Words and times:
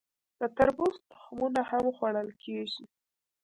د 0.39 0.41
تربوز 0.57 0.95
تخمونه 1.09 1.61
هم 1.69 1.85
خوړل 1.95 2.29
کیږي. 2.43 2.83